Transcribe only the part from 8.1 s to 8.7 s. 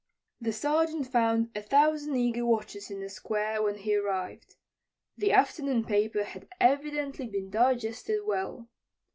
well.